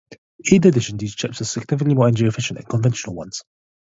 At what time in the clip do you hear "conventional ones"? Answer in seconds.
2.65-3.43